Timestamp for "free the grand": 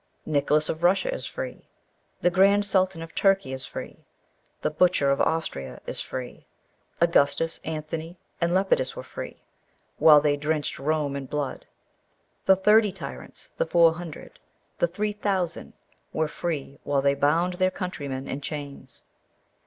1.27-2.65